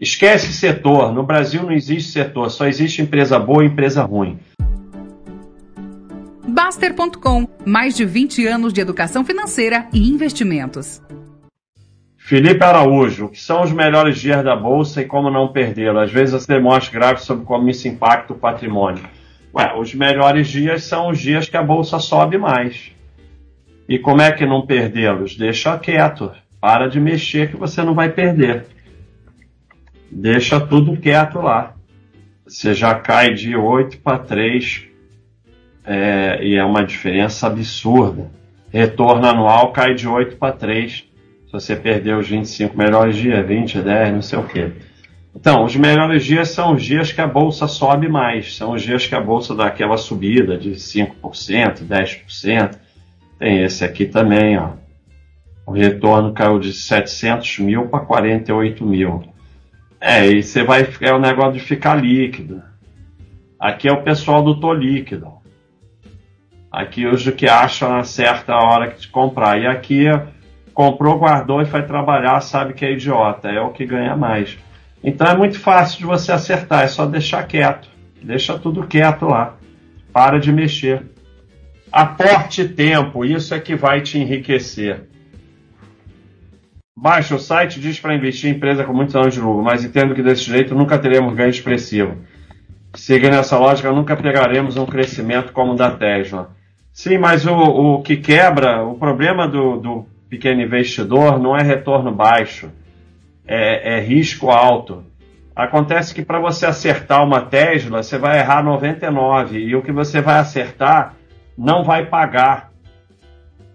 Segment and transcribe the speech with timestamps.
[0.00, 1.12] Esquece setor.
[1.12, 4.38] No Brasil não existe setor, só existe empresa boa e empresa ruim.
[6.46, 11.02] Baster.com mais de 20 anos de educação financeira e investimentos.
[12.16, 15.98] Felipe Araújo, o que são os melhores dias da Bolsa e como não perdê-lo?
[15.98, 19.02] Às vezes você demonstra gráficos sobre como isso impacta o patrimônio.
[19.52, 22.92] Ué, os melhores dias são os dias que a Bolsa sobe mais.
[23.88, 25.36] E como é que não perdê-los?
[25.36, 26.30] Deixa quieto.
[26.60, 28.66] Para de mexer que você não vai perder.
[30.10, 31.74] Deixa tudo quieto lá.
[32.46, 34.86] Você já cai de 8 para 3
[35.84, 38.30] é, e é uma diferença absurda.
[38.70, 41.08] Retorno anual cai de 8 para 3
[41.48, 44.70] se você perder os 25 melhores dias, 20, 10, não sei o quê.
[45.34, 49.06] Então, os melhores dias são os dias que a bolsa sobe mais, são os dias
[49.06, 52.78] que a bolsa dá aquela subida de 5%, 10%.
[53.38, 54.72] Tem esse aqui também, ó.
[55.66, 59.22] O retorno caiu de 700 mil para 48 mil.
[60.00, 60.88] É, e você vai.
[61.00, 62.62] É o negócio de ficar líquido.
[63.58, 65.32] Aqui é o pessoal do Tô Líquido.
[66.70, 69.60] Aqui os que acham a certa hora de comprar.
[69.60, 70.04] E aqui
[70.72, 74.56] comprou, guardou e foi trabalhar, sabe que é idiota, é o que ganha mais.
[75.02, 77.88] Então é muito fácil de você acertar, é só deixar quieto.
[78.22, 79.56] Deixa tudo quieto lá.
[80.12, 81.02] Para de mexer.
[81.90, 85.08] Aporte tempo, isso é que vai te enriquecer.
[87.00, 90.16] Baixa o site, diz para investir em empresa com muitos anos de lucro, mas entendo
[90.16, 92.16] que desse jeito nunca teremos ganho expressivo.
[92.92, 96.50] Seguindo essa lógica, nunca pegaremos um crescimento como o da Tesla.
[96.92, 102.10] Sim, mas o, o que quebra, o problema do, do pequeno investidor não é retorno
[102.10, 102.68] baixo,
[103.46, 105.04] é, é risco alto.
[105.54, 110.20] Acontece que para você acertar uma Tesla, você vai errar 99 e o que você
[110.20, 111.14] vai acertar
[111.56, 112.67] não vai pagar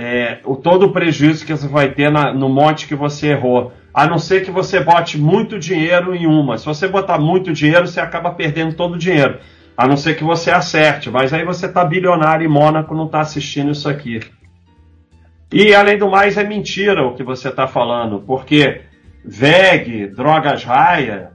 [0.00, 3.72] é, o todo o prejuízo que você vai ter na, no monte que você errou.
[3.92, 6.56] A não ser que você bote muito dinheiro em uma.
[6.56, 9.40] Se você botar muito dinheiro, você acaba perdendo todo o dinheiro.
[9.76, 11.10] A não ser que você acerte.
[11.10, 14.20] Mas aí você está bilionário e Mônaco não está assistindo isso aqui.
[15.52, 18.82] E, além do mais, é mentira o que você está falando, porque
[19.24, 21.32] VEG, Drogas Raia,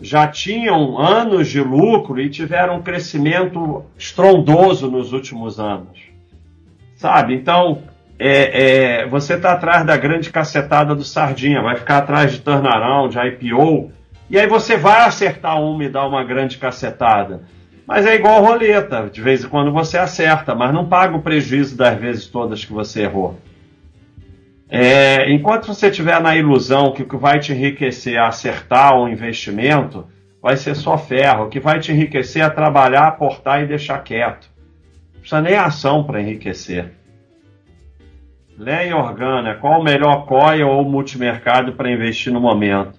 [0.00, 5.98] já tinham anos de lucro e tiveram um crescimento estrondoso nos últimos anos.
[6.96, 7.34] Sabe?
[7.34, 7.82] Então,
[8.18, 13.16] é, é, você está atrás da grande cacetada do Sardinha, vai ficar atrás de turnaround,
[13.16, 13.92] IPO,
[14.28, 17.42] e aí você vai acertar uma e dar uma grande cacetada.
[17.86, 21.76] Mas é igual roleta, de vez em quando você acerta, mas não paga o prejuízo
[21.76, 23.38] das vezes todas que você errou.
[24.68, 29.08] É, enquanto você estiver na ilusão que o que vai te enriquecer é acertar um
[29.08, 30.06] investimento,
[30.42, 31.44] vai ser só ferro.
[31.44, 34.50] O que vai te enriquecer é trabalhar, aportar e deixar quieto.
[35.14, 36.92] Não precisa nem ação para enriquecer.
[38.58, 42.98] Leia Organa, qual o melhor COI ou multimercado para investir no momento?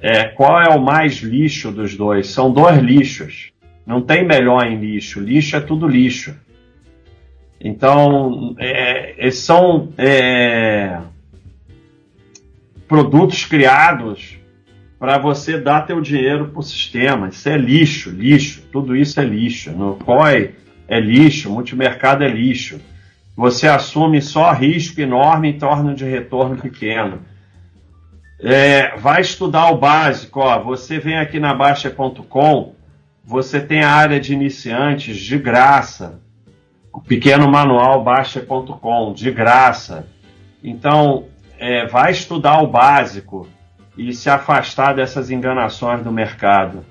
[0.00, 2.28] É, qual é o mais lixo dos dois?
[2.28, 3.50] São dois lixos.
[3.84, 5.18] Não tem melhor em lixo.
[5.18, 6.32] Lixo é tudo lixo.
[7.60, 11.00] Então, é, são é,
[12.86, 14.38] produtos criados
[14.96, 17.28] para você dar teu dinheiro para o sistema.
[17.28, 18.62] Isso é lixo, lixo.
[18.70, 19.72] Tudo isso é lixo.
[19.72, 20.54] No COI
[20.86, 22.80] é lixo, multimercado é lixo.
[23.38, 27.20] Você assume só risco enorme em torno de retorno pequeno.
[28.40, 30.40] É, vai estudar o básico.
[30.40, 32.74] Ó, você vem aqui na Baixa.com,
[33.24, 36.20] você tem a área de iniciantes de graça
[36.98, 40.08] o pequeno manual baixa.com, de graça.
[40.62, 41.26] Então,
[41.56, 43.48] é, vai estudar o básico
[43.96, 46.84] e se afastar dessas enganações do mercado.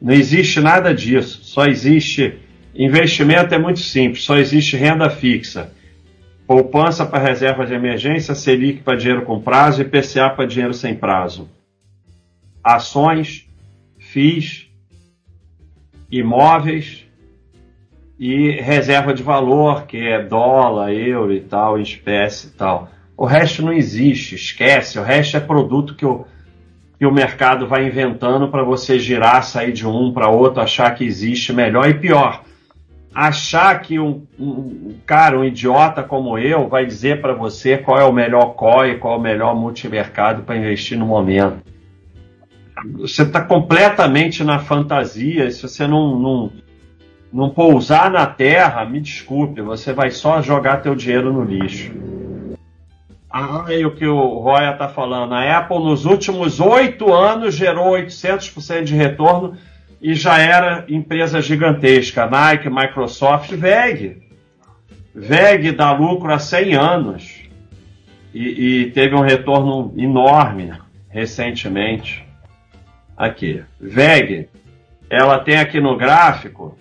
[0.00, 2.38] Não existe nada disso, só existe
[2.74, 5.72] investimento é muito simples, só existe renda fixa.
[6.46, 10.94] Poupança para reserva de emergência, Selic para dinheiro com prazo e PCA para dinheiro sem
[10.94, 11.48] prazo.
[12.62, 13.48] Ações,
[13.98, 14.68] FIIs,
[16.10, 17.06] imóveis,
[18.18, 22.90] e reserva de valor, que é dólar, euro e tal, espécie e tal.
[23.16, 24.98] O resto não existe, esquece.
[24.98, 26.24] O resto é produto que o,
[26.98, 31.04] que o mercado vai inventando para você girar, sair de um para outro, achar que
[31.04, 32.42] existe melhor e pior.
[33.18, 37.98] Achar que um, um, um cara, um idiota como eu, vai dizer para você qual
[37.98, 41.62] é o melhor COI, qual é o melhor multimercado para investir no momento.
[42.98, 45.50] Você está completamente na fantasia.
[45.50, 46.52] Se você não, não
[47.32, 51.92] não pousar na terra, me desculpe, você vai só jogar teu dinheiro no lixo.
[53.30, 57.92] Ah, e o que o Roya está falando, a Apple nos últimos oito anos gerou
[57.92, 59.56] 800% de retorno
[60.00, 62.26] e já era empresa gigantesca.
[62.26, 64.22] Nike, Microsoft, VEG.
[65.14, 67.42] VEG dá lucro há 100 anos
[68.34, 70.72] e, e teve um retorno enorme
[71.08, 72.24] recentemente.
[73.16, 73.62] Aqui.
[73.80, 74.48] VEG,
[75.08, 76.76] ela tem aqui no gráfico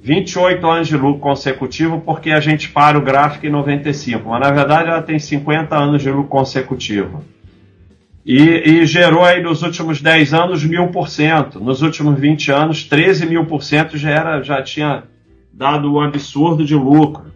[0.00, 4.50] 28 anos de lucro consecutivo, porque a gente para o gráfico em 95, mas na
[4.50, 7.22] verdade ela tem 50 anos de lucro consecutivo.
[8.30, 12.84] E, e gerou aí nos últimos 10 anos mil por cento, nos últimos 20 anos
[12.84, 15.04] 13 mil por cento já, era, já tinha
[15.50, 17.32] dado um absurdo de lucro.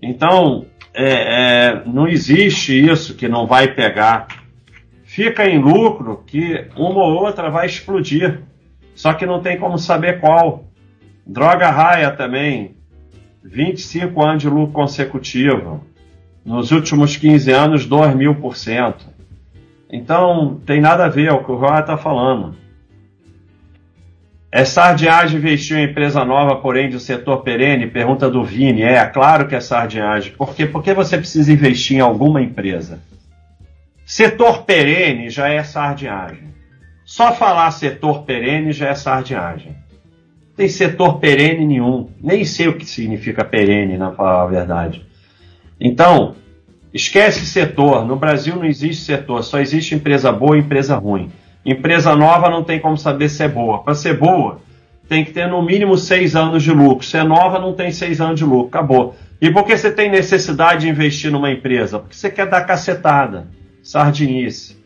[0.00, 0.64] Então,
[0.94, 4.28] é, é, não existe isso que não vai pegar.
[5.02, 8.42] Fica em lucro que uma ou outra vai explodir.
[8.94, 10.68] Só que não tem como saber qual.
[11.26, 12.76] Droga raia também.
[13.42, 15.84] 25 anos de lucro consecutivo.
[16.44, 19.11] Nos últimos 15 anos, 2 mil por cento.
[19.92, 22.56] Então, tem nada a ver é o que o Roy está falando.
[24.50, 27.86] É sardinhagem investiu em empresa nova, porém do setor perene?
[27.86, 28.82] Pergunta do Vini.
[28.82, 30.32] É, claro que é sardinhagem.
[30.32, 30.64] Por quê?
[30.64, 33.00] Porque você precisa investir em alguma empresa.
[34.04, 36.52] Setor perene já é sardinhagem.
[37.04, 39.76] Só falar setor perene já é sardinhagem.
[40.56, 42.10] Tem setor perene nenhum.
[42.20, 45.06] Nem sei o que significa perene, na falar a verdade.
[45.80, 46.34] Então,
[46.92, 48.04] esquece setor.
[48.04, 51.30] No Brasil não existe setor, só existe empresa boa e empresa ruim.
[51.64, 53.82] Empresa nova não tem como saber se é boa.
[53.82, 54.60] Para ser boa,
[55.08, 57.06] tem que ter no mínimo seis anos de lucro.
[57.06, 58.68] Se é nova, não tem seis anos de lucro.
[58.68, 59.14] Acabou.
[59.40, 61.98] E por que você tem necessidade de investir numa empresa?
[61.98, 63.48] Porque você quer dar cacetada,
[63.82, 64.81] sardinice.